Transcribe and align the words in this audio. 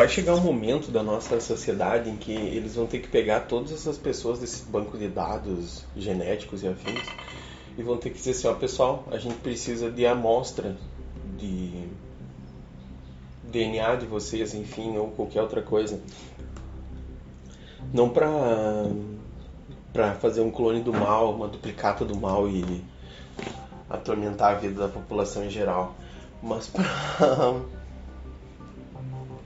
vai 0.00 0.08
chegar 0.08 0.34
um 0.34 0.40
momento 0.40 0.90
da 0.90 1.02
nossa 1.02 1.38
sociedade 1.40 2.08
em 2.08 2.16
que 2.16 2.32
eles 2.32 2.74
vão 2.74 2.86
ter 2.86 3.00
que 3.00 3.08
pegar 3.08 3.40
todas 3.40 3.70
essas 3.70 3.98
pessoas 3.98 4.38
desse 4.38 4.62
banco 4.62 4.96
de 4.96 5.06
dados 5.08 5.84
genéticos 5.94 6.62
e 6.62 6.68
afins 6.68 7.06
e 7.76 7.82
vão 7.82 7.98
ter 7.98 8.08
que 8.08 8.16
dizer 8.16 8.30
assim, 8.30 8.48
ó, 8.48 8.54
pessoal, 8.54 9.04
a 9.10 9.18
gente 9.18 9.34
precisa 9.34 9.90
de 9.90 10.06
amostra 10.06 10.74
de 11.36 11.86
DNA 13.44 13.96
de 13.96 14.06
vocês, 14.06 14.54
enfim, 14.54 14.96
ou 14.96 15.08
qualquer 15.08 15.42
outra 15.42 15.60
coisa. 15.60 16.00
Não 17.92 18.08
para 18.08 18.30
para 19.92 20.14
fazer 20.14 20.40
um 20.40 20.50
clone 20.50 20.80
do 20.80 20.94
mal, 20.94 21.34
uma 21.34 21.46
duplicata 21.46 22.06
do 22.06 22.16
mal 22.16 22.48
e 22.48 22.82
atormentar 23.90 24.52
a 24.52 24.54
vida 24.54 24.80
da 24.80 24.88
população 24.88 25.44
em 25.44 25.50
geral, 25.50 25.94
mas 26.42 26.68
para 26.68 26.86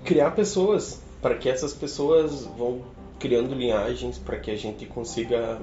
criar 0.04 0.32
pessoas, 0.32 1.00
para 1.22 1.34
que 1.34 1.48
essas 1.48 1.72
pessoas 1.72 2.44
vão 2.56 2.82
criando 3.18 3.54
linhagens 3.54 4.18
para 4.18 4.38
que 4.38 4.50
a 4.50 4.56
gente 4.56 4.84
consiga 4.84 5.58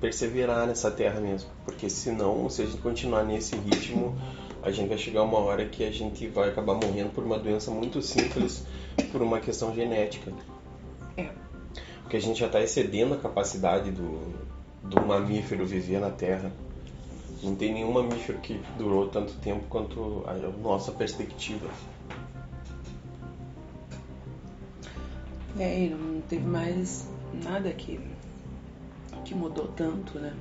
perseverar 0.00 0.66
nessa 0.66 0.90
terra 0.90 1.20
mesmo, 1.20 1.50
porque 1.64 1.88
senão, 1.90 2.48
se 2.48 2.62
a 2.62 2.66
gente 2.66 2.78
continuar 2.78 3.24
nesse 3.24 3.56
ritmo, 3.56 4.16
a 4.62 4.70
gente 4.70 4.88
vai 4.88 4.98
chegar 4.98 5.22
uma 5.22 5.38
hora 5.38 5.64
que 5.66 5.84
a 5.84 5.90
gente 5.90 6.28
vai 6.28 6.48
acabar 6.48 6.74
morrendo 6.74 7.10
por 7.10 7.24
uma 7.24 7.38
doença 7.38 7.70
muito 7.70 8.00
simples, 8.00 8.64
por 9.10 9.22
uma 9.22 9.40
questão 9.40 9.74
genética. 9.74 10.32
É. 11.16 11.30
Porque 12.02 12.16
a 12.16 12.20
gente 12.20 12.38
já 12.38 12.46
está 12.46 12.60
excedendo 12.60 13.14
a 13.14 13.18
capacidade 13.18 13.90
do, 13.90 14.20
do 14.84 15.00
mamífero 15.04 15.66
viver 15.66 16.00
na 16.00 16.10
Terra. 16.10 16.52
Não 17.42 17.56
tem 17.56 17.72
nenhum 17.72 17.90
mamífero 17.90 18.38
que 18.38 18.60
durou 18.78 19.08
tanto 19.08 19.32
tempo 19.34 19.64
quanto 19.68 20.24
a 20.28 20.34
nossa 20.62 20.92
perspectiva. 20.92 21.68
É, 25.58 25.84
e 25.84 25.90
não 25.90 26.20
teve 26.22 26.46
mais 26.46 27.06
nada 27.44 27.70
que, 27.72 28.00
que 29.24 29.34
mudou 29.34 29.68
tanto, 29.68 30.18
né? 30.18 30.32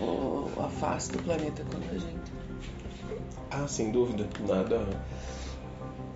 O, 0.00 0.48
a 0.60 0.68
face 0.68 1.12
do 1.12 1.22
planeta 1.22 1.62
quanto 1.70 1.94
a 1.94 1.98
gente. 1.98 2.32
Ah, 3.50 3.68
sem 3.68 3.90
dúvida, 3.90 4.26
nada. 4.48 4.86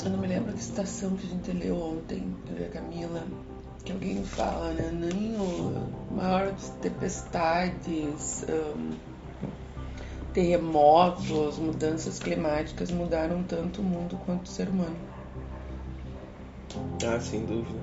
Eu 0.03 0.11
não 0.11 0.19
me 0.19 0.27
lembro 0.27 0.53
da 0.53 0.59
citação 0.59 1.15
que 1.17 1.27
a 1.27 1.31
gente 1.31 1.53
leu 1.53 1.77
ontem, 1.77 2.35
eu 2.51 2.63
e 2.63 2.65
a 2.65 2.69
Camila, 2.71 3.23
que 3.85 3.93
alguém 3.93 4.25
fala, 4.25 4.73
né? 4.73 4.91
Nem 4.93 5.37
o 5.37 6.15
maior 6.15 6.55
tempestades, 6.81 8.47
um, 8.49 8.93
terremotos, 10.33 11.59
mudanças 11.59 12.19
climáticas 12.19 12.91
mudaram 12.91 13.43
tanto 13.43 13.83
o 13.83 13.85
mundo 13.85 14.19
quanto 14.25 14.47
o 14.47 14.49
ser 14.49 14.69
humano. 14.69 15.10
Ah, 17.07 17.21
sem 17.21 17.45
dúvida. 17.45 17.79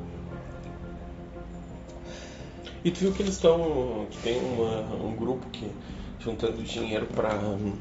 E 2.84 2.92
tu 2.92 3.00
viu 3.00 3.12
que 3.12 3.22
eles 3.22 3.34
estão. 3.34 4.08
que 4.10 4.18
tem 4.20 4.40
uma, 4.40 4.82
um 5.04 5.16
grupo 5.16 5.48
que 5.50 5.70
juntando 6.20 6.62
dinheiro 6.64 7.06
para 7.08 7.36
um, 7.36 7.74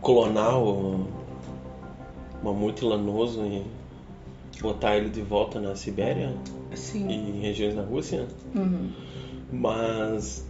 clonar 0.00 0.58
o 0.58 1.06
mamute 2.42 2.84
lanoso 2.84 3.44
e 3.44 3.64
botar 4.60 4.96
ele 4.96 5.08
de 5.08 5.22
volta 5.22 5.60
na 5.60 5.76
Sibéria 5.76 6.34
Sim. 6.74 7.08
e 7.08 7.14
em 7.14 7.40
regiões 7.40 7.74
da 7.74 7.82
Rússia. 7.82 8.26
Uhum. 8.54 8.90
Mas 9.52 10.44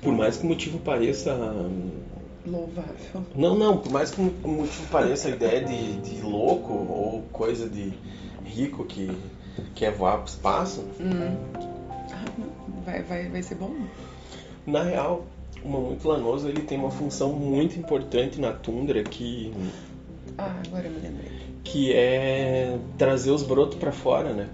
por 0.00 0.12
mais 0.12 0.36
que 0.36 0.44
o 0.44 0.48
motivo 0.48 0.78
pareça 0.78 1.36
Louvável. 2.46 3.22
Não, 3.34 3.56
não, 3.58 3.78
por 3.78 3.90
mais 3.90 4.10
que 4.10 4.20
o 4.20 4.48
motivo 4.48 4.86
pareça 4.90 5.28
a 5.28 5.30
ideia 5.32 5.64
de, 5.64 5.96
de 6.00 6.20
louco 6.22 6.72
ou 6.72 7.22
coisa 7.32 7.68
de 7.68 7.92
rico 8.44 8.84
que 8.84 9.10
quer 9.74 9.92
voar 9.92 10.18
pro 10.18 10.28
espaço, 10.28 10.84
Hum. 11.00 11.36
Ah, 12.12 12.24
Vai, 12.84 13.02
vai, 13.02 13.28
vai 13.28 13.42
ser 13.42 13.56
bom? 13.56 13.74
na 14.66 14.82
real, 14.82 15.24
o 15.64 15.68
mamute 15.68 16.06
lanoso 16.06 16.48
ele 16.48 16.62
tem 16.62 16.78
uma 16.78 16.90
função 16.90 17.32
muito 17.32 17.78
importante 17.78 18.40
na 18.40 18.52
tundra 18.52 19.02
que, 19.02 19.52
Ah, 20.38 20.60
agora 20.66 20.86
eu 20.86 20.92
me 20.92 20.98
lembrei. 21.00 21.30
que 21.64 21.92
é 21.92 22.78
trazer 22.96 23.30
os 23.32 23.42
brotos 23.42 23.76
para 23.78 23.90
fora, 23.92 24.32
né? 24.32 24.48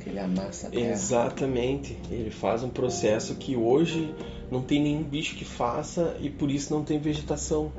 Que 0.00 0.10
ele 0.10 0.18
amassa 0.18 0.66
a 0.68 0.70
terra. 0.70 0.90
Exatamente. 0.92 1.96
Ele 2.10 2.30
faz 2.30 2.62
um 2.62 2.68
processo 2.70 3.34
que 3.36 3.54
hoje 3.56 4.14
não 4.50 4.62
tem 4.62 4.80
nenhum 4.82 5.02
bicho 5.02 5.36
que 5.36 5.44
faça 5.44 6.16
e 6.20 6.28
por 6.30 6.50
isso 6.50 6.72
não 6.72 6.82
tem 6.84 6.98
vegetação. 6.98 7.72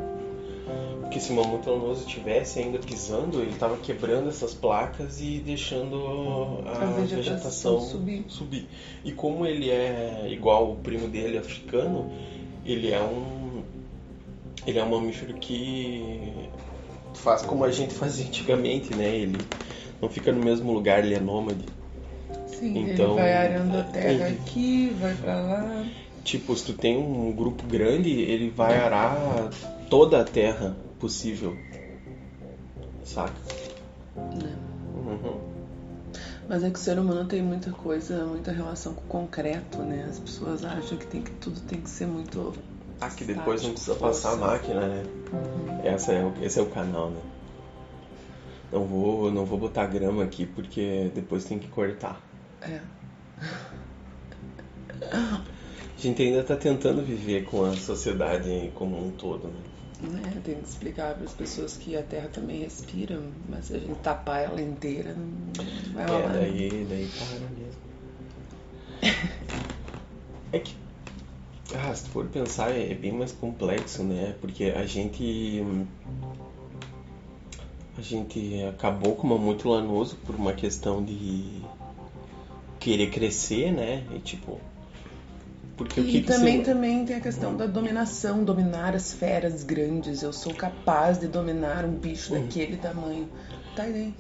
Porque 1.02 1.20
se 1.20 1.32
o 1.32 1.36
mamute 1.36 1.68
lanoso 1.70 2.06
estivesse 2.08 2.59
ainda 2.59 2.80
pisando, 2.80 3.42
ele 3.42 3.52
estava 3.52 3.76
quebrando 3.78 4.30
essas 4.30 4.54
placas 4.54 5.20
e 5.20 5.40
deixando 5.46 5.98
a, 6.66 6.72
A 6.84 6.86
vegetação 6.92 7.18
vegetação, 7.18 7.82
subir. 7.82 8.26
subir. 8.30 8.68
E 9.04 9.12
como 9.12 9.46
ele 9.46 9.70
é 9.70 10.28
igual 10.30 10.72
o 10.72 10.76
primo 10.78 11.09
dele 11.09 11.38
africano, 11.38 12.09
ele 12.66 12.92
é 12.92 13.02
um 13.02 13.64
ele 14.66 14.80
é 14.80 14.84
um 14.84 14.90
mamífero 14.90 15.34
que 15.34 16.50
faz 17.16 17.42
como 17.42 17.66
a 17.66 17.72
gente 17.72 17.94
fazia 17.94 18.26
antigamente, 18.26 18.94
né? 18.94 19.14
Ele 19.14 19.46
não 20.02 20.08
fica 20.08 20.32
no 20.32 20.42
mesmo 20.42 20.72
lugar, 20.72 21.03
ele 21.03 21.16
é 21.16 21.20
nômade. 21.20 21.66
Sim, 22.48 22.84
Então, 22.92 23.12
ele 23.12 23.22
vai 23.22 23.34
arando 23.34 23.78
a 23.78 23.84
terra 23.84 24.30
ele- 24.30 24.38
aqui, 24.40 24.96
vai 25.00 25.16
pra 25.16 25.36
lá. 25.42 25.86
Tipo, 26.24 26.56
se 26.56 26.66
tu 26.66 26.74
tem 26.74 26.98
um 26.98 27.32
grupo 27.34 27.66
grande, 27.66 28.09
ele 28.09 28.50
vai 28.50 28.78
arar 28.78 29.50
toda 29.90 30.22
a 30.22 30.24
terra 30.24 30.76
possível. 31.00 31.58
Saca? 33.04 33.34
né? 34.16 34.56
Uhum. 34.96 35.40
Mas 36.48 36.64
é 36.64 36.70
que 36.70 36.78
o 36.78 36.82
ser 36.82 37.00
humano 37.00 37.26
tem 37.26 37.42
muita 37.42 37.72
coisa, 37.72 38.26
muita 38.26 38.52
relação 38.52 38.94
com 38.94 39.02
o 39.02 39.08
concreto, 39.08 39.80
né? 39.80 40.06
As 40.09 40.20
pessoas 40.20 40.66
acham 40.66 40.98
que, 40.98 41.08
tem 41.08 41.22
que 41.22 41.32
tudo 41.32 41.59
tem 41.62 41.80
que 41.80 41.90
ser 41.90 42.08
muito. 42.08 42.53
Ah, 43.00 43.09
que 43.09 43.24
depois 43.24 43.64
não 43.64 43.72
precisa 43.72 43.96
passar 43.96 44.34
a 44.34 44.38
força. 44.38 44.46
máquina, 44.46 44.88
né? 44.88 45.03
Uhum. 45.32 45.82
Essa 45.84 46.14
é, 46.14 46.34
esse 46.42 46.59
é 46.59 46.62
o 46.62 46.68
canal, 46.68 47.09
né? 47.09 47.22
Não 48.72 48.86
vou, 48.86 49.32
não 49.32 49.46
vou 49.46 49.58
botar 49.58 49.86
grama 49.86 50.24
aqui 50.24 50.46
porque 50.46 51.12
depois 51.16 51.46
tem 51.46 51.58
que 51.58 51.68
cortar. 51.68 52.22
É. 52.62 52.80
A 56.01 56.03
gente 56.03 56.19
ainda 56.23 56.44
tá 56.44 56.56
tentando 56.56 57.03
viver 57.03 57.45
com 57.45 57.63
a 57.63 57.73
sociedade 57.78 58.72
como 58.73 58.97
um 58.97 59.12
todo, 59.12 59.47
né? 59.50 60.09
Né? 60.09 60.41
Tem 60.44 60.56
que 60.56 60.67
explicar 60.67 61.13
para 61.13 61.25
as 61.25 61.34
pessoas 61.34 61.78
que 61.78 61.95
a 61.95 62.01
terra 62.01 62.28
também 62.28 62.62
respira, 62.63 63.22
mas 63.47 63.66
se 63.66 63.75
a 63.75 63.78
gente 63.78 64.00
tapar 64.00 64.41
ela 64.45 64.59
inteira, 64.59 65.13
não 65.13 65.94
vai 65.94 66.03
É, 66.03 66.07
rolar. 66.07 66.29
né? 66.29 66.40
daí, 66.40 66.88
daí 66.90 67.07
para 67.07 67.28
mesmo. 67.56 67.81
É 70.51 70.57
que, 70.57 70.73
ah, 71.75 71.94
se 71.94 72.06
tu 72.06 72.09
for 72.09 72.25
pensar, 72.25 72.72
é 72.72 72.91
é 72.91 72.95
bem 72.95 73.11
mais 73.11 73.31
complexo, 73.31 74.01
né? 74.01 74.35
Porque 74.41 74.73
a 74.75 74.84
gente. 74.88 75.63
A 77.95 78.01
gente 78.01 78.63
acabou 78.63 79.16
com 79.16 79.28
o 79.28 79.29
mamute 79.29 79.67
lanoso 79.67 80.16
por 80.25 80.34
uma 80.34 80.53
questão 80.53 81.03
de 81.06 81.61
querer 82.79 83.11
crescer, 83.11 83.72
né? 83.72 84.03
E 84.16 84.17
tipo. 84.17 84.59
Porque 85.78 86.00
o 86.00 86.04
que 86.04 86.18
E 86.18 86.22
que 86.22 86.28
também, 86.28 86.59
se- 86.59 86.66
também 86.66 87.06
tem 87.06 87.16
a 87.16 87.22
questão 87.22 87.56
da 87.56 87.66
dominação, 87.66 88.44
dominar 88.44 88.96
as 88.96 89.14
feras 89.14 89.64
grandes. 89.64 90.22
Eu 90.22 90.32
sou 90.34 90.54
capaz 90.54 91.18
de 91.20 91.28
dominar 91.28 91.86
um 91.86 91.94
bicho 91.96 92.34
Uhum. 92.34 92.42
daquele 92.42 92.78
tamanho. 92.78 93.28
Tá 93.76 93.84
aí. 93.84 94.14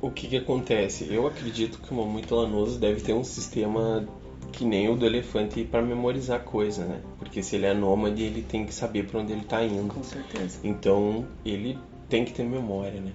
O 0.00 0.10
que 0.10 0.26
que 0.28 0.36
acontece? 0.36 1.06
Eu 1.10 1.26
acredito 1.26 1.78
que 1.78 1.92
o 1.92 1.96
mamute 1.96 2.32
lanoso 2.34 2.78
deve 2.78 3.00
ter 3.00 3.12
um 3.14 3.22
sistema 3.24 4.04
que 4.52 4.64
nem 4.64 4.88
o 4.88 4.96
do 4.96 5.06
elefante 5.06 5.62
para 5.64 5.80
memorizar 5.82 6.40
coisa, 6.40 6.84
né? 6.84 7.00
Porque 7.18 7.42
se 7.42 7.56
ele 7.56 7.66
é 7.66 7.74
nômade, 7.74 8.22
ele 8.22 8.42
tem 8.42 8.64
que 8.66 8.74
saber 8.74 9.06
para 9.06 9.20
onde 9.20 9.32
ele 9.32 9.44
tá 9.44 9.62
indo. 9.64 9.94
Com 9.94 10.02
certeza. 10.02 10.58
Então, 10.64 11.24
ele 11.44 11.78
tem 12.08 12.24
que 12.24 12.32
ter 12.32 12.42
memória, 12.44 13.00
né? 13.00 13.12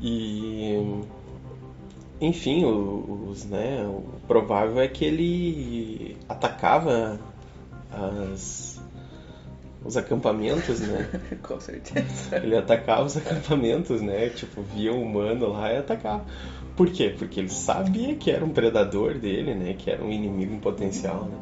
E 0.00 1.00
enfim, 2.22 2.64
o- 2.64 3.26
os, 3.30 3.44
né, 3.44 3.84
o 3.86 4.02
provável 4.26 4.80
é 4.80 4.88
que 4.88 5.04
ele 5.04 6.16
atacava 6.28 7.18
as 7.90 8.80
os 9.84 9.96
acampamentos, 9.96 10.80
né? 10.80 11.08
Com 11.42 11.58
certeza. 11.58 12.36
Ele 12.36 12.56
atacava 12.56 13.02
os 13.02 13.16
acampamentos, 13.16 14.00
né? 14.00 14.28
Tipo, 14.28 14.62
via 14.62 14.92
um 14.92 15.02
humano 15.02 15.48
lá 15.48 15.72
e 15.72 15.78
atacava. 15.78 16.24
Por 16.76 16.88
quê? 16.88 17.12
Porque 17.18 17.40
ele 17.40 17.48
sabia 17.48 18.14
que 18.14 18.30
era 18.30 18.44
um 18.44 18.50
predador 18.50 19.18
dele, 19.18 19.54
né? 19.54 19.74
Que 19.76 19.90
era 19.90 20.02
um 20.02 20.10
inimigo 20.10 20.54
em 20.54 20.60
potencial, 20.60 21.24
né? 21.24 21.36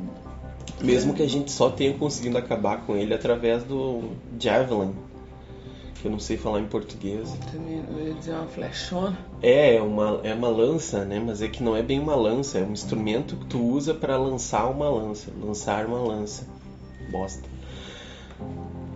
Mesmo 0.83 1.13
que 1.13 1.23
a 1.23 1.29
gente 1.29 1.53
só 1.53 1.69
tenha 1.69 1.93
conseguido 1.93 2.39
acabar 2.39 2.79
com 2.87 2.97
ele 2.97 3.13
através 3.13 3.63
do 3.63 4.13
Javelin, 4.39 4.95
que 6.01 6.07
eu 6.09 6.13
não 6.13 6.19
sei 6.19 6.37
falar 6.37 6.61
em 6.61 6.67
português. 6.67 7.29
Eu 7.55 8.07
ia 8.07 8.15
dizer 8.15 8.33
uma 8.33 8.47
flechona. 8.47 9.19
É, 9.43 9.77
é 9.77 9.83
uma, 9.83 10.21
é 10.25 10.35
uma 10.35 10.49
lança, 10.49 11.05
né? 11.05 11.23
Mas 11.25 11.43
é 11.43 11.49
que 11.49 11.63
não 11.63 11.77
é 11.77 11.83
bem 11.83 11.99
uma 12.01 12.15
lança, 12.15 12.59
é 12.59 12.63
um 12.63 12.73
instrumento 12.73 13.37
que 13.37 13.47
tu 13.47 13.61
usa 13.63 13.93
para 13.95 14.17
lançar 14.17 14.67
uma 14.69 14.89
lança. 14.89 15.31
Lançar 15.43 15.87
uma 15.87 15.99
lança. 16.01 16.47
Bosta. 17.11 17.49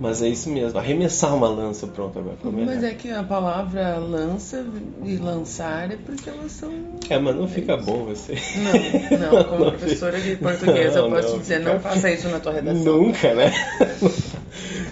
Mas 0.00 0.20
é 0.20 0.28
isso 0.28 0.50
mesmo, 0.50 0.76
arremessar 0.76 1.32
uma 1.34 1.48
lança, 1.48 1.86
pronto, 1.86 2.18
agora 2.18 2.36
foi 2.42 2.50
melhor. 2.50 2.74
Mas 2.74 2.82
é 2.82 2.94
que 2.94 3.10
a 3.12 3.22
palavra 3.22 3.96
lança 3.96 4.66
e 5.04 5.16
lançar 5.16 5.88
é 5.92 5.96
porque 5.96 6.28
elas 6.28 6.50
são. 6.50 6.72
É, 7.08 7.16
mas 7.16 7.36
não 7.36 7.46
fica 7.46 7.76
bom 7.76 8.04
você. 8.04 8.34
Não, 8.56 9.18
não, 9.18 9.44
como 9.44 9.64
Não 9.66 9.70
professora 9.70 10.20
de 10.20 10.34
português 10.36 10.96
eu 10.96 11.02
Não, 11.02 11.10
posso 11.10 11.28
não, 11.28 11.34
te 11.34 11.40
dizer, 11.42 11.58
fica- 11.60 11.72
não 11.74 11.80
faça 11.80 12.10
isso 12.10 12.28
na 12.28 12.40
tua 12.40 12.52
redação. 12.52 12.82
Nunca, 12.82 13.34
né? 13.34 13.52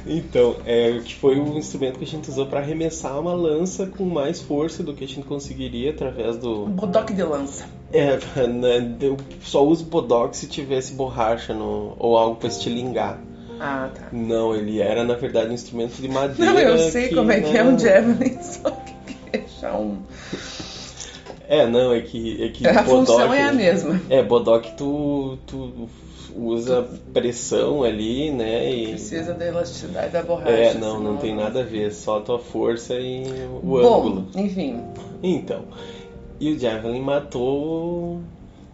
Então, 0.06 0.56
é, 0.66 0.99
que 1.04 1.14
foi 1.14 1.38
o 1.38 1.56
instrumento 1.56 1.99
que 1.99 2.04
a 2.04 2.08
gente 2.08 2.28
usou 2.28 2.46
para 2.46 2.58
arremessar 2.60 3.19
uma 3.20 3.32
lança 3.34 3.87
com 3.87 4.04
mais 4.04 4.40
força 4.40 4.82
do 4.82 4.94
que 4.94 5.04
a 5.04 5.08
gente 5.08 5.22
conseguiria 5.22 5.90
através 5.90 6.37
do. 6.37 6.66
Bodoque 6.66 7.14
de 7.14 7.22
lança. 7.22 7.64
É, 7.93 8.16
né, 8.49 8.96
eu 9.00 9.16
só 9.43 9.64
uso 9.64 9.84
bodox 9.84 10.38
se 10.38 10.46
tivesse 10.49 10.93
borracha 10.94 11.54
no, 11.54 11.94
ou 11.99 12.16
algo 12.16 12.37
para 12.37 12.49
estilingar. 12.49 13.20
Ah, 13.60 13.88
tá. 13.94 14.08
Não, 14.10 14.56
ele 14.56 14.81
era 14.81 15.04
na 15.04 15.14
verdade 15.14 15.50
um 15.50 15.54
instrumento 15.54 15.94
de 16.00 16.08
madeira. 16.10 16.52
Não, 16.52 16.58
eu 16.58 16.90
sei 16.90 17.14
como 17.14 17.31
é 17.31 17.40
que 17.40 17.56
é 17.56 17.62
um 17.62 17.78
javelin, 17.78 18.38
só 18.43 18.70
que 18.70 19.14
deixar 19.38 19.78
um. 19.78 19.98
É, 21.48 21.66
não, 21.66 21.93
é 21.93 22.00
que. 22.00 22.43
É 22.43 22.48
que 22.48 22.66
A 22.66 22.82
bodoque- 22.82 23.06
função 23.06 23.32
é 23.34 23.43
a 23.43 23.52
mesma. 23.52 24.00
É, 24.10 24.22
bodoque 24.22 24.72
tu, 24.76 25.38
tu 25.46 25.88
usa 26.37 26.87
pressão 27.12 27.82
ali, 27.82 28.31
né? 28.31 28.70
E, 28.73 28.88
Precisa 28.88 29.34
da 29.34 29.46
elasticidade 29.46 30.12
da 30.12 30.23
borracha. 30.23 30.50
é, 30.50 30.75
não, 30.75 30.94
não 30.94 30.99
senão- 30.99 31.17
tem 31.19 31.34
nada 31.37 31.61
a 31.61 31.64
ver, 31.64 31.93
só 31.93 32.19
a 32.19 32.20
tua 32.20 32.38
força 32.38 32.94
e 32.94 33.25
o 33.62 33.67
Bom, 33.81 33.99
ângulo. 33.99 34.26
enfim. 34.34 34.81
Então, 35.23 35.62
e 36.40 36.50
o 36.52 36.58
Javelin 36.58 37.00
matou 37.00 38.20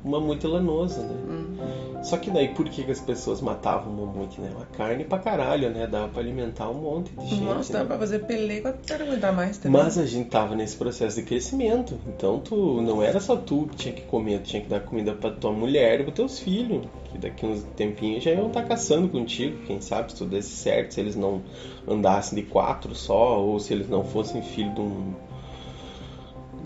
mamute 0.04 0.46
lanosa, 0.46 1.02
né? 1.02 1.14
Hum. 1.28 2.02
Só 2.02 2.16
que 2.16 2.30
daí 2.30 2.48
por 2.48 2.68
que, 2.68 2.84
que 2.84 2.90
as 2.90 3.00
pessoas 3.00 3.40
matavam 3.40 3.92
o 3.92 4.06
mamute, 4.06 4.40
né? 4.40 4.50
Uma 4.54 4.66
carne 4.66 5.04
pra 5.04 5.18
caralho, 5.18 5.70
né? 5.70 5.86
Dava 5.86 6.08
pra 6.08 6.20
alimentar 6.20 6.70
um 6.70 6.74
monte 6.74 7.12
de 7.12 7.26
gente. 7.26 7.42
Nossa, 7.42 7.72
né? 7.72 7.78
dá 7.80 7.84
pra 7.84 7.98
fazer 7.98 8.20
pelego 8.20 8.68
até 8.68 8.98
não 8.98 9.06
aguentar 9.06 9.32
mais 9.32 9.58
também. 9.58 9.82
Mas 9.82 9.98
a 9.98 10.06
gente 10.06 10.28
tava 10.28 10.54
nesse 10.54 10.76
processo 10.76 11.16
de 11.16 11.22
crescimento. 11.22 11.98
Então 12.06 12.38
tu 12.40 12.80
não 12.82 13.02
era 13.02 13.20
só 13.20 13.36
tu 13.36 13.66
que 13.70 13.76
tinha 13.76 13.94
que 13.94 14.02
comer, 14.02 14.40
tu 14.40 14.44
tinha 14.44 14.62
que 14.62 14.68
dar 14.68 14.80
comida 14.80 15.12
pra 15.12 15.30
tua 15.30 15.52
mulher 15.52 16.00
e 16.00 16.04
pros 16.04 16.14
teus 16.14 16.38
filhos. 16.38 16.86
Que 17.10 17.18
daqui 17.18 17.44
uns 17.44 17.62
tempinhos 17.76 18.22
já 18.22 18.30
iam 18.30 18.46
estar 18.46 18.64
caçando 18.64 19.08
contigo. 19.08 19.58
Quem 19.66 19.80
sabe 19.80 20.12
se 20.12 20.18
tudo 20.18 20.30
desse 20.30 20.50
certo, 20.50 20.94
se 20.94 21.00
eles 21.00 21.16
não 21.16 21.42
andassem 21.86 22.36
de 22.36 22.48
quatro 22.48 22.94
só, 22.94 23.40
ou 23.40 23.58
se 23.58 23.72
eles 23.72 23.88
não 23.88 24.04
fossem 24.04 24.42
filho 24.42 24.72
de 24.74 24.80
um 24.80 25.14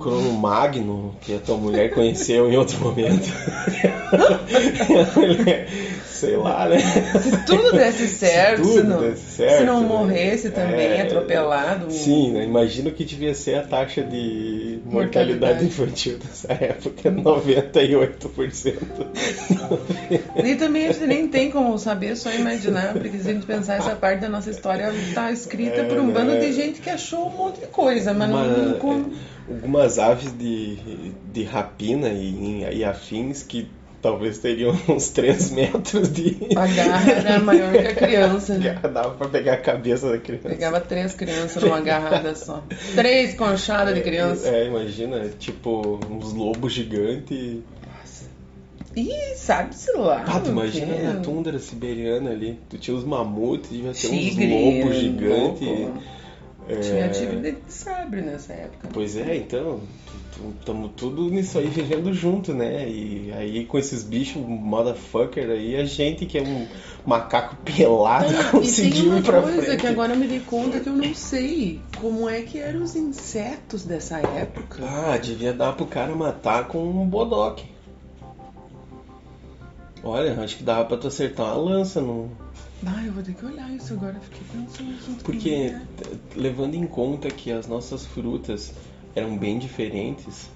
crono 0.03 0.33
magno 0.33 1.15
que 1.21 1.35
a 1.35 1.39
tua 1.39 1.57
mulher 1.57 1.93
conheceu 1.95 2.51
em 2.51 2.57
outro 2.57 2.79
momento. 2.81 3.31
Sei 6.07 6.37
lá, 6.37 6.69
né? 6.69 6.79
Se 6.79 7.45
tudo 7.47 7.73
desse 7.73 8.07
certo, 8.07 8.65
Se 8.65 8.75
se, 8.75 8.83
não, 8.85 9.01
desse 9.01 9.31
certo, 9.37 9.59
se 9.59 9.65
não 9.65 9.81
né? 9.81 9.89
morresse 9.89 10.51
também, 10.51 10.87
É. 10.93 11.03
atropelado. 11.03 11.91
Sim, 11.91 12.31
né? 12.33 12.45
Imagino 12.45 12.93
que 12.93 13.05
devia 13.05 13.35
ser 13.35 13.57
a 13.57 13.63
taxa 13.63 14.03
de 14.05 14.79
mortalidade 14.85 15.65
Mortalidade. 15.65 15.67
infantil 15.67 16.19
dessa 16.19 16.53
época, 16.53 17.11
98%. 17.11 18.77
E 20.45 20.55
também 20.55 20.87
a 20.87 20.93
gente 20.93 21.07
nem 21.07 21.27
tem 21.27 21.51
como 21.51 21.77
saber, 21.79 22.17
só 22.17 22.31
imaginar, 22.33 22.93
porque 22.93 23.19
se 23.19 23.29
a 23.29 23.33
gente 23.33 23.47
pensar 23.47 23.77
essa 23.79 23.97
parte 23.97 24.21
da 24.21 24.29
nossa 24.29 24.51
história 24.51 24.93
tá 25.15 25.33
escrita 25.33 25.81
É, 25.81 25.85
por 25.85 25.99
um 25.99 26.13
bando 26.13 26.33
né? 26.33 26.39
de 26.41 26.53
gente 26.53 26.81
que 26.81 26.91
achou 26.91 27.27
um 27.27 27.31
monte 27.31 27.59
de 27.61 27.67
coisa, 27.67 28.15
mas 28.15 28.31
Uma- 28.31 28.45
não, 28.45 28.65
não 28.65 28.79
com... 28.79 28.93
é, 28.95 29.03
algumas 29.49 29.99
aves 29.99 30.33
de, 30.37 30.77
de 31.33 31.45
rapina 31.45 32.09
e, 32.09 32.65
e 32.73 32.85
afins 32.85 33.43
que 33.43 33.69
talvez 34.03 34.39
teriam 34.39 34.77
uns 34.89 35.09
3 35.11 35.53
metros 35.53 36.13
de. 36.13 36.37
a 36.57 36.67
garra 36.67 37.13
era 37.13 37.39
maior 37.39 37.73
que 37.73 37.79
a 37.79 37.95
criança. 37.95 38.59
né? 38.59 38.79
Dava 38.83 39.11
pra 39.11 39.29
pegar 39.29 39.55
a 39.55 39.59
cabeça 39.59 40.11
da 40.11 40.19
criança. 40.19 40.49
Pegava 40.49 40.81
três 40.81 41.15
crianças 41.15 41.63
numa 41.63 41.79
agarrada 41.79 42.35
só. 42.35 42.63
Três 42.95 43.35
conchadas 43.35 43.95
de 43.95 44.01
criança. 44.01 44.49
É, 44.49 44.67
imagina, 44.67 45.29
tipo, 45.39 46.01
uns 46.11 46.33
lobos 46.33 46.73
gigantes. 46.73 47.61
Ih, 48.95 49.35
sabe-se 49.37 49.91
lá. 49.93 50.23
Ah, 50.27 50.39
tu 50.39 50.51
imagina 50.51 50.95
quê? 50.95 51.03
na 51.03 51.21
tundra 51.21 51.59
siberiana 51.59 52.31
ali. 52.31 52.59
Tu 52.69 52.77
tinha 52.77 52.95
os 52.95 53.05
mamutes, 53.05 53.71
devia 53.71 53.93
ter 53.93 54.09
uns 54.09 54.37
lobos 54.37 54.97
gigantes. 54.97 55.67
louco. 55.67 56.03
É, 56.69 56.77
Tinha 56.77 57.09
tigre 57.09 57.53
de 57.53 57.73
sabre 57.73 58.21
nessa 58.23 58.53
época. 58.53 58.89
Pois 58.93 59.17
é, 59.17 59.37
então, 59.37 59.81
estamos 60.61 60.93
tudo 60.97 61.29
nisso 61.29 61.59
aí 61.59 61.67
vivendo 61.67 62.13
junto, 62.15 62.55
né? 62.55 62.89
E 62.89 63.33
aí 63.37 63.65
com 63.67 63.79
esses 63.79 64.05
bichos 64.05 64.41
motherfucker 64.47 65.51
aí, 65.51 65.75
a 65.77 65.85
gente 65.85 66.25
que 66.25 66.39
é 66.39 66.43
um 66.43 66.67
macaco 67.05 67.57
pelado 67.65 68.27
Ah, 68.27 68.31
e 68.41 68.43
tem 68.43 68.61
conseguiu 68.61 69.07
uma 69.11 69.19
ir 69.19 69.23
pra 69.25 69.43
coisa 69.43 69.63
frente. 69.63 69.81
que 69.81 69.87
agora 69.89 70.13
eu 70.13 70.17
me 70.19 70.29
dei 70.29 70.41
conta 70.41 70.79
que 70.79 70.89
eu 70.89 70.93
não 70.95 71.13
sei 71.15 71.81
como 72.01 72.29
é 72.29 72.43
que 72.43 72.59
eram 72.59 72.83
os 72.85 72.95
insetos 72.95 73.85
dessa 73.85 74.19
época. 74.21 74.85
Ah, 74.85 75.17
devia 75.19 75.53
dar 75.53 75.73
pro 75.75 75.85
cara 75.87 76.15
matar 76.15 76.69
com 76.69 76.79
um 76.89 77.07
bodoque. 77.07 77.65
Olha, 80.05 80.41
acho 80.41 80.57
que 80.57 80.63
dava 80.65 80.85
pra 80.85 80.97
tu 80.97 81.07
acertar 81.09 81.47
uma 81.47 81.57
lança 81.71 82.01
no. 82.01 82.31
Ah, 82.85 83.05
eu 83.05 83.13
vou 83.13 83.23
ter 83.23 83.33
que 83.35 83.45
olhar 83.47 83.71
isso 83.71 83.93
agora, 83.95 84.19
fiquei 84.21 84.41
pensando 84.53 84.99
junto 85.07 85.23
Porque, 85.25 85.73
t- 85.97 86.39
levando 86.39 86.75
em 86.75 86.87
conta 86.87 87.29
que 87.31 87.53
as 87.53 87.69
nossas 87.69 88.05
frutas 88.05 88.75
eram 89.15 89.37
bem 89.39 89.59
diferentes, 89.59 90.51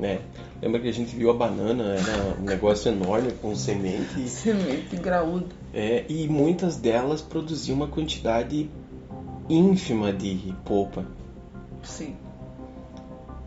né? 0.00 0.20
Lembra 0.60 0.80
que 0.80 0.88
a 0.88 0.92
gente 0.92 1.14
viu 1.14 1.30
a 1.30 1.34
banana, 1.34 1.94
era 1.94 2.36
um 2.40 2.44
negócio 2.44 2.90
enorme 2.90 3.30
com 3.40 3.54
semente. 3.54 4.28
Semente 4.28 4.96
graúda. 4.96 5.46
É, 5.72 6.04
e 6.08 6.26
muitas 6.26 6.76
delas 6.76 7.20
produziam 7.20 7.76
uma 7.76 7.86
quantidade 7.86 8.68
ínfima 9.48 10.12
de 10.12 10.52
polpa. 10.64 11.06
Sim. 11.84 12.16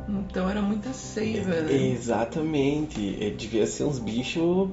Então 0.07 0.49
era 0.49 0.61
muita 0.61 0.93
seiva, 0.93 1.49
né? 1.61 1.73
Exatamente. 1.73 3.17
É, 3.21 3.29
devia 3.31 3.65
ser 3.67 3.83
uns 3.83 3.99
bichos 3.99 4.69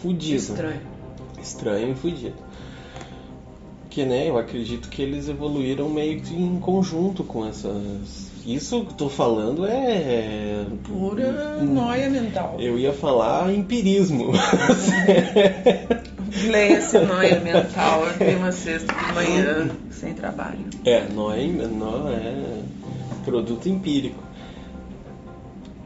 fudidos. 0.00 0.48
Estranho. 0.48 0.91
Estranho 1.42 1.92
e 1.92 1.94
fudido. 1.94 2.36
Que, 3.90 4.04
né, 4.06 4.28
eu 4.28 4.38
acredito 4.38 4.88
que 4.88 5.02
eles 5.02 5.28
evoluíram 5.28 5.88
meio 5.88 6.20
que 6.20 6.34
em 6.34 6.58
conjunto 6.58 7.22
com 7.22 7.46
essas... 7.46 8.30
Isso 8.46 8.84
que 8.86 8.92
eu 8.92 8.96
tô 8.96 9.08
falando 9.08 9.66
é... 9.66 10.64
Pura 10.82 11.62
noia 11.62 12.08
mental. 12.08 12.56
Eu 12.58 12.78
ia 12.78 12.92
falar 12.92 13.52
empirismo. 13.52 14.32
Leia 16.48 16.78
esse 16.78 16.98
noia 16.98 17.38
mental, 17.40 18.06
eu 18.06 18.18
tenho 18.18 18.38
uma 18.38 18.50
sexta 18.50 18.94
de 18.94 19.12
manhã 19.12 19.70
sem 19.90 20.14
trabalho. 20.14 20.64
É, 20.84 20.94
é, 20.94 21.08
não 21.12 21.30
é 22.08 22.62
produto 23.24 23.68
empírico. 23.68 24.22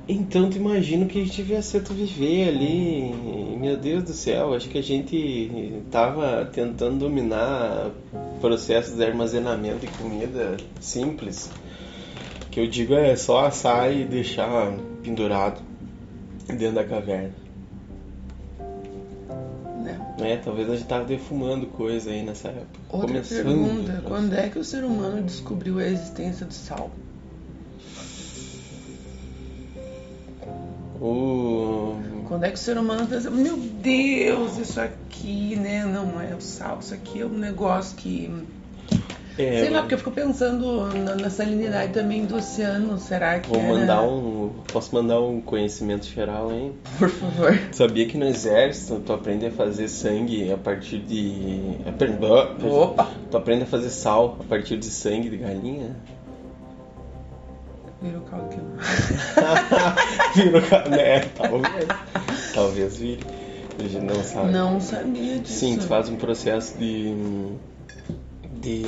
Então 0.08 0.48
tu 0.48 0.56
imagina 0.56 1.04
o 1.04 1.08
que 1.08 1.24
devia 1.24 1.60
ser 1.60 1.82
tu 1.82 1.92
viver 1.92 2.48
ali. 2.48 3.56
Meu 3.58 3.76
Deus 3.76 4.04
do 4.04 4.12
céu, 4.12 4.54
acho 4.54 4.68
que 4.68 4.78
a 4.78 4.82
gente 4.82 5.82
tava 5.90 6.48
tentando 6.52 7.00
dominar 7.00 7.90
processos 8.40 8.94
de 8.94 9.04
armazenamento 9.04 9.80
de 9.80 9.88
comida 9.88 10.56
simples. 10.80 11.50
Que 12.52 12.60
eu 12.60 12.68
digo 12.68 12.94
é 12.94 13.16
só 13.16 13.46
assar 13.46 13.92
e 13.92 14.04
deixar 14.04 14.72
pendurado 15.02 15.60
dentro 16.46 16.76
da 16.76 16.84
caverna. 16.84 17.34
Né? 19.82 20.14
Né? 20.20 20.40
Talvez 20.42 20.70
a 20.70 20.76
gente 20.76 20.86
tava 20.86 21.04
defumando 21.04 21.66
coisa 21.66 22.10
aí 22.10 22.22
nessa 22.22 22.48
época. 22.48 22.80
Outra 22.90 23.08
Começando. 23.08 23.44
pergunta, 23.44 24.02
quando 24.06 24.34
é 24.34 24.48
que 24.48 24.58
o 24.58 24.64
ser 24.64 24.84
humano 24.84 25.20
descobriu 25.22 25.80
a 25.80 25.84
existência 25.84 26.46
do 26.46 26.54
sal? 26.54 26.92
O... 31.06 32.24
Quando 32.26 32.44
é 32.44 32.48
que 32.48 32.56
o 32.56 32.58
ser 32.58 32.76
humano 32.76 33.06
pensa, 33.06 33.30
meu 33.30 33.56
Deus, 33.56 34.58
isso 34.58 34.80
aqui, 34.80 35.54
né? 35.54 35.84
Não 35.84 36.20
é 36.20 36.34
o 36.34 36.40
sal, 36.40 36.78
isso 36.80 36.92
aqui 36.92 37.20
é 37.20 37.26
um 37.26 37.38
negócio 37.38 37.96
que. 37.96 38.28
É, 39.38 39.60
Sei 39.60 39.70
lá, 39.70 39.80
porque 39.80 39.94
eu 39.94 39.98
fico 39.98 40.10
pensando 40.10 40.86
na, 40.94 41.14
na 41.14 41.28
salinidade 41.30 41.92
também 41.92 42.24
do 42.24 42.36
oceano. 42.36 42.98
Será 42.98 43.38
que 43.38 43.50
Vou 43.50 43.60
era... 43.60 43.68
mandar 43.68 44.02
um. 44.02 44.50
Posso 44.72 44.94
mandar 44.94 45.20
um 45.20 45.42
conhecimento 45.42 46.06
geral, 46.06 46.50
hein? 46.50 46.72
Por 46.98 47.10
favor. 47.10 47.58
Sabia 47.70 48.06
que 48.08 48.16
no 48.16 48.24
exército 48.24 48.98
tu 49.04 49.12
aprende 49.12 49.46
a 49.46 49.50
fazer 49.50 49.88
sangue 49.88 50.50
a 50.50 50.56
partir 50.56 51.00
de. 51.00 51.60
ah, 51.84 52.66
Opa! 52.66 53.08
Tu 53.30 53.36
aprende 53.36 53.64
a 53.64 53.66
fazer 53.66 53.90
sal 53.90 54.38
a 54.40 54.44
partir 54.44 54.78
de 54.78 54.86
sangue 54.86 55.28
de 55.28 55.36
galinha? 55.36 55.94
Vira 58.02 58.18
o 58.18 58.22
caldo 58.22 58.56
Virou 60.34 60.62
ca- 60.62 60.88
né? 60.88 61.20
Talvez. 61.20 61.86
Talvez 62.54 62.96
vire. 62.98 63.24
A 63.78 63.82
gente 63.88 64.04
não 64.04 64.22
sabe. 64.22 64.52
Não 64.52 64.80
sabia 64.80 65.38
disso. 65.38 65.58
Sim, 65.60 65.76
tu 65.78 65.84
faz 65.86 66.08
um 66.08 66.16
processo 66.16 66.76
de. 66.78 67.14
de. 68.60 68.82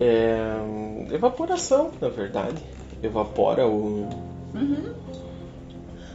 é, 0.00 0.56
evaporação, 1.12 1.90
na 2.00 2.08
verdade. 2.08 2.62
Evapora 3.02 3.66
o, 3.66 4.08
Uhum. 4.54 4.92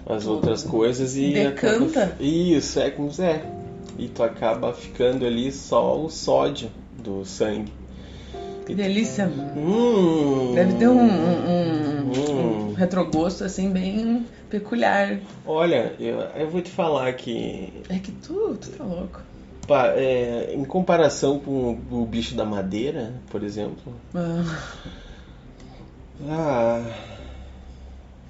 as 0.05 0.25
outras 0.25 0.63
coisas 0.63 1.15
e. 1.15 1.31
Decanta? 1.33 2.15
Isso, 2.19 2.79
é 2.79 2.89
como 2.89 3.09
é. 3.19 3.41
e 3.99 4.07
tu 4.07 4.23
acaba 4.23 4.73
ficando 4.73 5.25
ali 5.25 5.51
só 5.51 5.99
o 6.01 6.09
sódio 6.09 6.69
do 6.97 7.23
sangue. 7.25 7.71
Que 8.65 8.75
delícia. 8.75 9.27
Hum, 9.27 10.53
Deve 10.53 10.73
ter 10.73 10.87
um, 10.87 10.99
um- 10.99 11.47
um- 11.49 12.11
Hum. 12.11 12.69
um 12.69 12.73
retrogosto 12.73 13.43
assim 13.43 13.69
bem 13.71 14.25
peculiar. 14.49 15.17
Olha, 15.45 15.93
eu, 15.99 16.19
eu 16.35 16.49
vou 16.49 16.61
te 16.61 16.69
falar 16.71 17.11
que 17.13 17.83
É 17.89 17.97
que 17.99 18.11
tu, 18.11 18.55
tu 18.59 18.69
tá 18.71 18.83
louco. 18.83 19.21
pá, 19.67 19.87
é, 19.95 20.53
em 20.53 20.63
comparação 20.65 21.39
com 21.39 21.79
o 21.89 22.05
bicho 22.05 22.35
da 22.35 22.45
madeira, 22.45 23.13
por 23.29 23.43
exemplo, 23.43 23.93
Ah, 24.13 24.43
ah, 26.29 26.91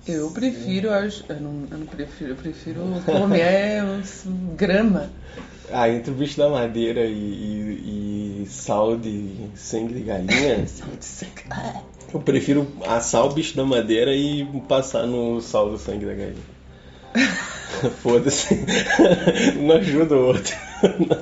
eu 0.07 0.29
prefiro, 0.31 0.87
eu 0.89 1.39
não, 1.39 1.67
eu 1.71 1.77
não 1.77 1.85
prefiro, 1.87 2.31
eu 2.31 2.35
prefiro 2.35 2.81
comer 3.05 3.83
uns 3.83 4.23
grama. 4.55 5.09
Ah, 5.73 5.89
entre 5.89 6.11
o 6.11 6.15
bicho 6.15 6.37
da 6.37 6.49
madeira 6.49 7.01
e, 7.05 7.11
e- 7.13 8.41
e 8.43 8.47
sal 8.47 8.95
de 8.97 9.29
sangue 9.55 9.93
de 9.95 10.01
galinha, 10.01 10.65
eu 12.13 12.19
prefiro 12.19 12.67
assar 12.87 13.25
o 13.25 13.29
bicho 13.33 13.55
da 13.55 13.63
madeira 13.63 14.13
e 14.15 14.45
passar 14.67 15.05
no 15.05 15.41
sal 15.41 15.69
do 15.69 15.77
sangue 15.77 16.05
da 16.05 16.13
galinha. 16.13 16.61
Foda-se. 18.01 18.53
Não 19.57 19.75
ajuda 19.75 20.15
o 20.15 20.27
outro. 20.27 20.55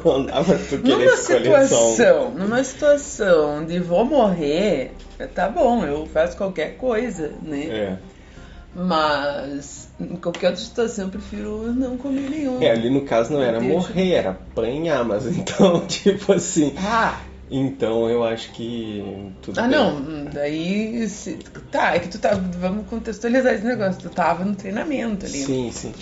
Não 0.06 0.25
dá 0.25 0.44
pra 0.44 0.58
tu 0.58 0.77
querer 0.79 0.84
Numa 0.84 1.15
só 1.18 1.34
um. 1.34 1.38
situação, 1.38 2.32
numa 2.32 2.63
situação 2.63 3.65
de 3.65 3.79
vou 3.79 4.03
morrer, 4.06 4.91
tá 5.34 5.48
bom, 5.50 5.86
eu 5.86 6.06
faço 6.08 6.36
qualquer 6.38 6.75
coisa, 6.77 7.34
né? 7.41 7.65
É. 7.68 7.98
Mas 8.76 9.90
em 10.00 10.16
qualquer 10.16 10.50
outra 10.50 10.64
situação 10.64 11.06
eu 11.06 11.12
prefiro 11.12 11.74
não 11.74 11.98
comer 11.98 12.30
nenhum. 12.30 12.62
É, 12.62 12.72
ali 12.72 12.90
no 12.90 13.02
caso 13.02 13.34
não 13.34 13.42
era 13.42 13.60
morrer, 13.60 14.12
era 14.12 14.30
apanhar, 14.32 15.04
mas 15.04 15.26
então, 15.26 15.86
tipo 15.88 16.34
assim. 16.34 16.74
Ah, 16.78 17.20
Então 17.50 18.08
eu 18.10 18.24
acho 18.24 18.52
que 18.52 19.04
tudo 19.42 19.60
ah 19.60 19.64
bem. 19.68 19.72
não, 19.72 20.26
daí 20.26 21.10
se, 21.10 21.40
tá, 21.72 21.96
é 21.96 22.00
que 22.00 22.10
tu 22.10 22.20
tá, 22.20 22.32
vamos 22.60 22.88
contextualizar 22.88 23.54
esse 23.56 23.66
negócio, 23.66 24.02
tu 24.02 24.10
tava 24.10 24.46
no 24.46 24.56
treinamento 24.56 25.26
ali. 25.26 25.40
Sim, 25.40 25.72
sim. 25.72 25.94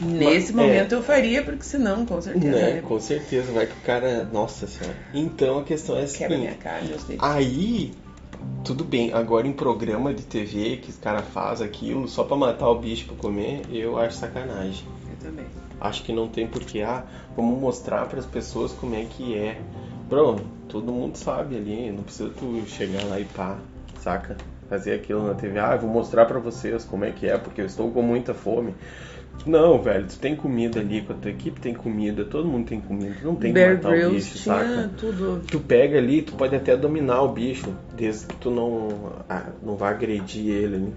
Nesse 0.00 0.52
Mas, 0.52 0.66
momento 0.66 0.92
eu 0.92 1.02
faria, 1.02 1.42
porque 1.42 1.62
senão, 1.64 2.04
com 2.06 2.20
certeza, 2.20 2.46
Né, 2.56 2.74
né, 2.74 2.80
com 2.80 2.98
certeza, 2.98 3.52
vai 3.52 3.66
que 3.66 3.72
o 3.72 3.86
cara. 3.86 4.24
Nossa 4.32 4.66
senhora. 4.66 4.96
Então 5.14 5.58
a 5.58 5.64
questão 5.64 5.96
é 5.96 6.04
a 6.04 6.06
quebra 6.08 6.38
minha 6.38 6.54
carne, 6.54 6.90
eu 6.90 6.98
sei. 6.98 7.16
Aí, 7.20 7.92
tudo 8.64 8.84
bem, 8.84 9.12
agora 9.12 9.46
em 9.46 9.52
programa 9.52 10.14
de 10.14 10.22
TV 10.22 10.76
que 10.76 10.90
os 10.90 10.96
caras 10.96 11.26
fazem 11.28 11.66
aquilo 11.66 12.06
só 12.08 12.24
pra 12.24 12.36
matar 12.36 12.68
o 12.68 12.78
bicho 12.78 13.06
pra 13.06 13.16
comer, 13.16 13.62
eu 13.70 13.98
acho 13.98 14.16
sacanagem. 14.16 14.86
Eu 15.10 15.28
também. 15.28 15.46
Acho 15.80 16.04
que 16.04 16.12
não 16.12 16.28
tem 16.28 16.46
porquê. 16.46 16.82
Ah, 16.82 17.04
vamos 17.36 17.60
mostrar 17.60 18.06
pras 18.06 18.24
pessoas 18.24 18.72
como 18.72 18.94
é 18.94 19.04
que 19.04 19.36
é. 19.36 19.60
Bro, 20.08 20.40
todo 20.68 20.92
mundo 20.92 21.16
sabe 21.16 21.56
ali, 21.56 21.90
não 21.90 22.04
precisa 22.04 22.30
tu 22.30 22.62
chegar 22.66 23.04
lá 23.04 23.18
e 23.18 23.24
pá, 23.24 23.58
saca? 23.98 24.36
Fazer 24.68 24.94
aquilo 24.94 25.26
na 25.26 25.34
TV. 25.34 25.58
Ah, 25.58 25.72
eu 25.74 25.80
vou 25.80 25.90
mostrar 25.90 26.24
pra 26.26 26.38
vocês 26.38 26.84
como 26.84 27.04
é 27.04 27.10
que 27.10 27.28
é, 27.28 27.36
porque 27.36 27.60
eu 27.60 27.66
estou 27.66 27.90
com 27.90 28.00
muita 28.00 28.32
fome. 28.32 28.74
Não, 29.44 29.80
velho, 29.80 30.06
tu 30.06 30.18
tem 30.18 30.36
comida 30.36 30.78
ali, 30.80 31.02
com 31.02 31.12
a 31.12 31.16
tua 31.16 31.30
equipe 31.30 31.60
tem 31.60 31.74
comida, 31.74 32.24
todo 32.24 32.46
mundo 32.46 32.66
tem 32.68 32.80
comida, 32.80 33.16
tu 33.18 33.26
não 33.26 33.34
tem 33.34 33.52
que 33.52 33.54
Bear 33.58 33.74
matar 33.74 33.88
o 33.88 33.90
Grylls 33.92 34.14
bicho, 34.14 34.38
tinha 34.38 34.54
saca? 34.56 34.90
tudo. 34.96 35.42
Tu 35.46 35.58
pega 35.58 35.98
ali, 35.98 36.22
tu 36.22 36.34
pode 36.34 36.54
até 36.54 36.76
dominar 36.76 37.22
o 37.22 37.28
bicho, 37.28 37.74
desde 37.96 38.26
que 38.26 38.36
tu 38.36 38.50
não, 38.50 38.88
ah, 39.28 39.46
não 39.62 39.74
vá 39.76 39.90
agredir 39.90 40.48
ele 40.48 40.76
ali. 40.76 40.94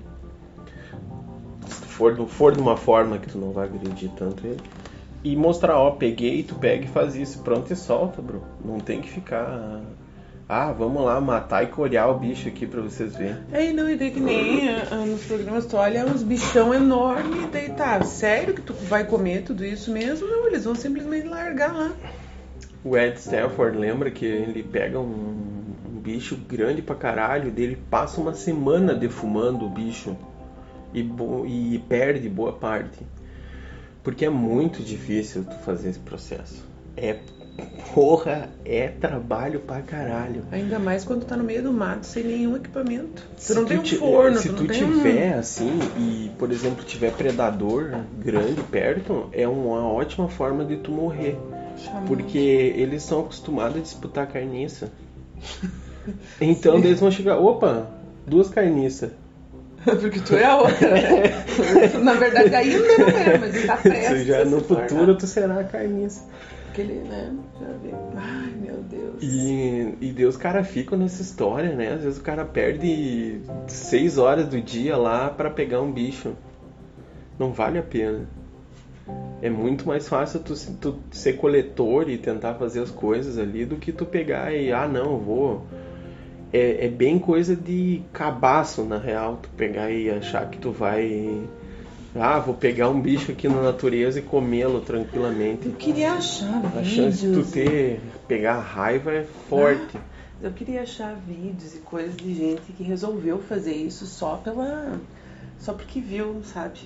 Se 1.68 1.82
tu 1.82 1.88
for, 1.88 2.28
for 2.28 2.54
de 2.54 2.60
uma 2.60 2.78
forma 2.78 3.18
que 3.18 3.30
tu 3.30 3.38
não 3.40 3.52
vai 3.52 3.66
agredir 3.66 4.12
tanto 4.12 4.46
ele. 4.46 4.62
E 5.24 5.36
mostrar, 5.36 5.80
ó, 5.80 5.90
peguei, 5.90 6.44
tu 6.44 6.54
pega 6.54 6.86
e 6.86 6.88
faz 6.88 7.16
isso, 7.16 7.42
pronto 7.42 7.74
e 7.74 7.76
solta, 7.76 8.22
bro. 8.22 8.44
Não 8.64 8.80
tem 8.80 9.02
que 9.02 9.10
ficar. 9.10 9.82
Ah, 10.48 10.72
vamos 10.72 11.04
lá 11.04 11.20
matar 11.20 11.64
e 11.64 11.68
corear 11.68 12.08
o 12.08 12.20
bicho 12.20 12.48
aqui 12.48 12.68
pra 12.68 12.80
vocês 12.80 13.16
verem. 13.16 13.38
É, 13.52 13.74
não, 13.74 13.90
e 13.90 13.96
daí 13.96 14.12
que 14.12 14.20
nem 14.20 14.70
ah, 14.70 15.04
nos 15.04 15.26
programas 15.26 15.66
tu 15.66 15.76
olha 15.76 16.06
uns 16.06 16.22
bichão 16.22 16.72
enorme, 16.72 17.46
e 17.46 17.48
daí 17.48 17.70
tá, 17.72 18.00
sério 18.04 18.54
que 18.54 18.62
tu 18.62 18.72
vai 18.74 19.06
comer 19.06 19.42
tudo 19.42 19.66
isso 19.66 19.92
mesmo? 19.92 20.28
Não, 20.28 20.46
eles 20.46 20.66
vão 20.66 20.76
simplesmente 20.76 21.28
largar 21.28 21.74
lá. 21.74 21.92
O 22.84 22.96
Ed 22.96 23.18
Stafford 23.18 23.76
lembra 23.76 24.12
que 24.12 24.24
ele 24.24 24.62
pega 24.62 25.00
um, 25.00 25.64
um 25.88 26.00
bicho 26.00 26.36
grande 26.36 26.84
pra 26.84 26.96
caralho, 26.96 27.50
dele 27.50 27.76
passa 27.90 28.22
uma 28.22 28.36
semana 28.36 28.94
defumando 28.94 29.66
o 29.66 29.70
bicho 29.70 30.16
e, 30.94 31.00
e 31.48 31.80
perde 31.90 32.30
boa 32.30 32.54
parte. 32.54 33.00
Porque 34.04 34.24
é 34.24 34.30
muito 34.30 34.84
difícil 34.84 35.44
tu 35.44 35.56
fazer 35.66 35.90
esse 35.90 36.00
processo. 36.00 36.64
É 36.96 37.18
porra, 37.94 38.50
é 38.66 38.88
trabalho 38.90 39.60
pra 39.62 39.82
caralho. 39.82 40.44
Ainda 40.52 40.78
mais 40.80 41.04
quando 41.06 41.26
tá 41.26 41.38
no 41.38 41.44
meio 41.44 41.64
do 41.64 41.72
mato 41.72 42.06
sem 42.06 42.24
nenhum 42.24 42.56
equipamento. 42.56 43.24
Tu 43.38 43.42
Se 43.42 43.54
não 43.54 43.64
tu 43.64 43.68
tem 43.70 43.78
um 43.80 43.84
ti- 43.84 43.98
forno, 43.98 44.38
se 44.38 44.50
tu 44.50 44.56
tu, 44.56 44.62
não 44.64 44.68
tem 44.68 44.84
um- 44.84 44.92
tiver 44.98 45.34
assim 45.36 45.80
e, 45.98 46.32
por 46.38 46.52
exemplo, 46.52 46.84
tiver 46.84 47.12
predador 47.14 47.92
grande 48.20 48.62
perto, 48.64 49.30
é 49.32 49.48
uma 49.48 49.88
ótima 49.88 50.28
forma 50.28 50.66
de 50.66 50.78
tu 50.78 50.92
morrer. 50.92 51.38
Chamou. 51.78 52.04
Porque 52.08 52.38
eles 52.78 53.04
são 53.04 53.22
acostumados 53.22 53.78
a 53.78 53.82
disputar 53.82 54.28
carniça. 54.28 54.90
Então 56.40 56.78
eles 56.78 57.00
vão 57.00 57.12
chegar, 57.12 57.38
opa, 57.40 57.88
duas 58.26 58.50
carniças. 58.50 59.12
Porque 59.84 60.20
tu 60.20 60.36
é 60.36 60.46
a 60.46 60.58
outra, 60.58 60.92
né? 60.92 61.24
Na 62.02 62.14
verdade 62.14 62.56
ainda 62.56 62.98
não 62.98 63.08
é, 63.10 63.38
mas 63.38 63.66
tá 63.66 63.78
Você 63.78 64.26
já 64.26 64.44
no 64.46 64.60
futuro 64.62 65.16
tu 65.18 65.28
será 65.28 65.60
a 65.60 65.64
carniça. 65.64 66.24
Aquele, 66.76 66.96
né? 67.08 67.34
Já. 67.58 67.68
Ai, 68.18 68.54
meu 68.62 68.84
Deus. 68.84 69.24
E, 69.24 69.96
e 70.02 70.12
Deus, 70.12 70.36
cara, 70.36 70.62
fica 70.62 70.98
nessa 70.98 71.22
história, 71.22 71.74
né? 71.74 71.94
Às 71.94 72.04
vezes 72.04 72.20
o 72.20 72.22
cara 72.22 72.44
perde 72.44 73.40
seis 73.66 74.18
horas 74.18 74.50
do 74.50 74.60
dia 74.60 74.98
lá 74.98 75.30
pra 75.30 75.50
pegar 75.50 75.80
um 75.80 75.90
bicho. 75.90 76.34
Não 77.40 77.54
vale 77.54 77.80
a 77.80 77.82
pena. 77.82 78.28
É 79.42 79.50
muito 79.50 79.88
mais 79.88 80.10
fácil 80.10 80.42
tu, 80.42 80.54
tu 80.82 81.00
ser 81.12 81.34
coletor 81.34 82.10
e 82.10 82.18
tentar 82.18 82.56
fazer 82.56 82.82
as 82.82 82.92
coisas 82.92 83.38
ali 83.38 83.66
do 83.66 83.78
que 83.78 83.94
tu 83.94 84.06
pegar 84.06 84.54
e, 84.54 84.74
ah, 84.74 84.88
não, 84.88 85.18
vou. 85.18 85.66
É, 86.52 86.88
é 86.88 86.90
bem 86.90 87.18
coisa 87.18 87.56
de 87.56 88.02
cabaço, 88.12 88.84
na 88.84 88.98
real, 88.98 89.40
tu 89.42 89.48
pegar 89.56 89.92
e 89.92 90.10
achar 90.10 90.50
que 90.50 90.58
tu 90.58 90.72
vai. 90.72 91.42
Ah, 92.18 92.40
vou 92.40 92.54
pegar 92.56 92.90
um 92.90 93.00
bicho 93.02 93.32
aqui 93.32 93.48
na 93.48 93.62
natureza 93.62 94.20
e 94.20 94.22
comê-lo 94.22 94.80
tranquilamente. 94.82 95.68
Eu 95.68 95.74
queria 95.74 96.14
achar 96.14 96.58
A 96.66 96.70
vídeos. 96.82 96.88
chance 96.88 97.28
de 97.28 97.34
tu 97.34 97.44
ter, 97.52 98.00
pegar 98.28 98.60
raiva 98.60 99.12
é 99.12 99.26
forte. 99.50 99.98
Eu 100.42 100.52
queria 100.52 100.82
achar 100.84 101.14
vídeos 101.16 101.76
e 101.76 101.80
coisas 101.80 102.16
de 102.16 102.34
gente 102.34 102.72
que 102.74 102.84
resolveu 102.84 103.40
fazer 103.40 103.74
isso 103.74 104.06
só 104.06 104.38
pela. 104.38 104.98
só 105.60 105.74
porque 105.74 106.00
viu, 106.00 106.42
sabe? 106.44 106.80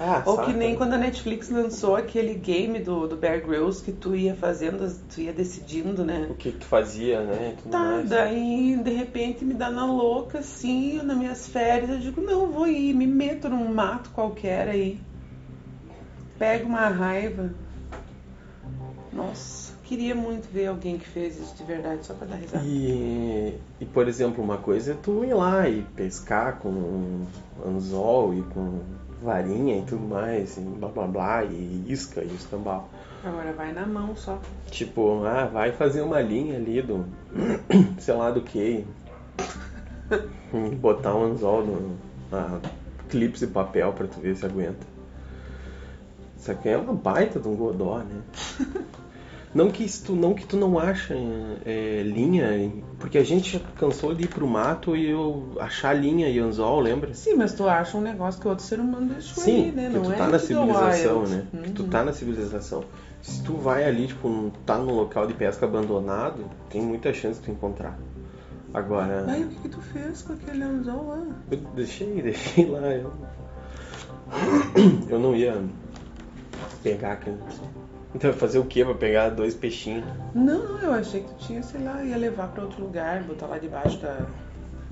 Ah, 0.00 0.22
Ou 0.26 0.36
saca? 0.36 0.46
que 0.50 0.58
nem 0.58 0.74
quando 0.74 0.94
a 0.94 0.98
Netflix 0.98 1.48
lançou 1.50 1.94
aquele 1.94 2.34
game 2.34 2.80
do, 2.80 3.06
do 3.06 3.16
Bear 3.16 3.40
Grylls 3.46 3.82
que 3.82 3.92
tu 3.92 4.14
ia 4.16 4.34
fazendo, 4.34 4.92
tu 5.12 5.20
ia 5.20 5.32
decidindo, 5.32 6.04
né? 6.04 6.26
O 6.30 6.34
que 6.34 6.50
tu 6.50 6.64
fazia, 6.64 7.22
né? 7.22 7.54
Tudo 7.62 7.70
Tá, 7.70 7.78
mais. 7.78 8.08
daí 8.08 8.76
de 8.82 8.90
repente 8.90 9.44
me 9.44 9.54
dá 9.54 9.70
na 9.70 9.86
louca, 9.86 10.38
assim, 10.40 11.00
nas 11.02 11.16
minhas 11.16 11.46
férias, 11.46 11.90
eu 11.90 11.98
digo, 12.00 12.20
não, 12.20 12.50
vou 12.50 12.66
ir, 12.66 12.92
me 12.92 13.06
meto 13.06 13.48
num 13.48 13.72
mato 13.72 14.10
qualquer 14.10 14.68
aí. 14.68 15.00
Pego 16.38 16.66
uma 16.66 16.88
raiva. 16.88 17.50
Nossa, 19.12 19.72
queria 19.84 20.14
muito 20.14 20.48
ver 20.52 20.66
alguém 20.66 20.98
que 20.98 21.06
fez 21.06 21.38
isso 21.38 21.54
de 21.56 21.62
verdade, 21.62 22.04
só 22.04 22.14
pra 22.14 22.26
dar 22.26 22.34
risada. 22.36 22.64
E, 22.66 23.54
e, 23.80 23.84
por 23.84 24.08
exemplo, 24.08 24.42
uma 24.42 24.56
coisa 24.58 24.90
é 24.92 24.94
tu 25.00 25.24
ir 25.24 25.34
lá 25.34 25.68
e 25.68 25.82
pescar 25.94 26.58
com 26.58 26.68
um 26.70 27.26
anzol 27.64 28.34
e 28.34 28.42
com 28.42 28.80
varinha 29.22 29.78
e 29.78 29.82
tudo 29.82 30.02
mais, 30.02 30.56
e 30.56 30.60
blá 30.60 30.88
blá 30.88 31.06
blá, 31.06 31.44
e 31.44 31.84
isca 31.86 32.22
e 32.22 32.34
escambau. 32.34 32.88
Agora 33.24 33.52
vai 33.52 33.72
na 33.72 33.86
mão 33.86 34.14
só. 34.14 34.38
Tipo, 34.70 35.24
ah, 35.24 35.46
vai 35.46 35.72
fazer 35.72 36.02
uma 36.02 36.20
linha 36.20 36.56
ali 36.56 36.82
do, 36.82 37.06
sei 37.98 38.14
lá 38.14 38.30
do 38.30 38.42
que, 38.42 38.84
botar 40.80 41.14
um 41.14 41.24
anzol 41.24 41.64
no, 41.64 41.96
na 42.30 42.60
clips 43.08 43.40
de 43.40 43.46
papel 43.46 43.92
pra 43.92 44.06
tu 44.06 44.20
ver 44.20 44.36
se 44.36 44.44
aguenta. 44.44 44.86
Isso 46.36 46.50
aqui 46.50 46.68
é 46.68 46.76
uma 46.76 46.92
baita 46.92 47.40
de 47.40 47.48
um 47.48 47.56
godó, 47.56 47.98
né? 47.98 48.22
Não 49.54 49.70
que, 49.70 49.86
tu, 50.00 50.16
não 50.16 50.34
que 50.34 50.44
tu 50.44 50.56
não 50.56 50.78
acha 50.80 51.14
é, 51.64 52.02
linha, 52.02 52.72
porque 52.98 53.16
a 53.18 53.22
gente 53.22 53.60
cansou 53.78 54.12
de 54.12 54.24
ir 54.24 54.28
pro 54.28 54.48
mato 54.48 54.96
e 54.96 55.08
eu 55.08 55.56
achar 55.60 55.92
linha 55.94 56.28
e 56.28 56.40
anzol, 56.40 56.80
lembra? 56.80 57.14
Sim, 57.14 57.34
mas 57.34 57.52
tu 57.54 57.68
acha 57.68 57.96
um 57.96 58.00
negócio 58.00 58.40
que 58.40 58.48
outro 58.48 58.64
ser 58.64 58.80
humano 58.80 59.06
deixou 59.14 59.44
Sim, 59.44 59.66
aí, 59.66 59.72
né? 59.72 59.88
que 59.88 59.94
Não 59.94 60.02
tu 60.02 60.12
é 60.12 60.16
tá 60.16 60.26
na 60.26 60.38
civilização, 60.40 61.22
né? 61.28 61.46
Que 61.62 61.70
tu 61.70 61.82
Uhum. 61.84 61.88
tá 61.88 62.04
na 62.04 62.12
civilização. 62.12 62.84
Se 63.22 63.44
tu 63.44 63.54
vai 63.56 63.84
ali, 63.84 64.08
tipo, 64.08 64.50
tá 64.66 64.76
num 64.76 64.92
local 64.92 65.24
de 65.26 65.34
pesca 65.34 65.66
abandonado, 65.66 66.44
tem 66.68 66.82
muita 66.82 67.14
chance 67.14 67.38
de 67.38 67.46
tu 67.46 67.50
encontrar. 67.52 67.96
Agora, 68.74 69.24
Ai, 69.28 69.44
o 69.44 69.48
que, 69.48 69.60
que 69.60 69.68
tu 69.68 69.80
fez 69.80 70.22
com 70.22 70.32
aquele 70.32 70.64
anzol 70.64 71.06
lá? 71.06 71.26
eu 71.52 71.58
deixei, 71.76 72.20
deixei 72.20 72.66
lá. 72.66 72.80
Eu, 72.88 73.12
eu 75.08 75.18
não 75.20 75.34
ia 75.36 75.62
pegar 76.82 77.12
aquele. 77.12 77.38
Então 78.14 78.32
fazer 78.32 78.58
o 78.58 78.64
quê? 78.64 78.84
Vai 78.84 78.94
pegar 78.94 79.30
dois 79.30 79.54
peixinhos? 79.54 80.04
Não, 80.34 80.78
eu 80.78 80.92
achei 80.92 81.22
que 81.22 81.28
tu 81.28 81.46
tinha, 81.46 81.62
sei 81.62 81.82
lá, 81.82 82.02
ia 82.04 82.16
levar 82.16 82.48
pra 82.48 82.62
outro 82.62 82.82
lugar, 82.82 83.22
botar 83.24 83.46
lá 83.46 83.58
debaixo 83.58 83.98
da, 83.98 84.18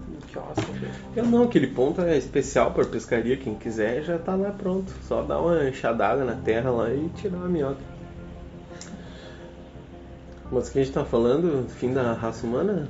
do 0.08 0.26
quiosque. 0.26 0.66
Eu 1.14 1.24
não, 1.26 1.44
aquele 1.44 1.68
ponto 1.68 2.00
é 2.00 2.16
especial 2.16 2.72
para 2.72 2.84
pescaria, 2.84 3.36
quem 3.36 3.54
quiser 3.54 4.02
já 4.02 4.18
tá 4.18 4.34
lá 4.34 4.50
pronto. 4.50 4.92
Só 5.06 5.22
dá 5.22 5.40
uma 5.40 5.68
enxadada 5.68 6.24
na 6.24 6.34
terra 6.34 6.70
lá 6.70 6.90
e 6.92 7.08
tirar 7.10 7.38
a 7.38 7.48
minhoca. 7.48 7.92
Mas 10.50 10.68
o 10.68 10.72
que 10.72 10.80
a 10.80 10.84
gente 10.84 10.92
tá 10.92 11.04
falando? 11.04 11.66
Fim 11.70 11.94
da 11.94 12.12
raça 12.12 12.44
humana? 12.44 12.88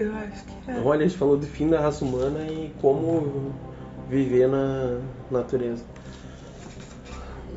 Eu 0.00 0.12
acho 0.16 0.44
que 0.44 0.70
é. 0.70 0.80
Olha, 0.82 1.04
a 1.04 1.08
gente 1.08 1.16
falou 1.16 1.36
do 1.36 1.46
fim 1.46 1.68
da 1.68 1.80
raça 1.80 2.04
humana 2.04 2.40
e 2.40 2.72
como 2.80 3.52
viver 4.08 4.48
na 4.48 4.98
natureza. 5.30 5.84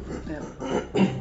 É. 0.08 1.06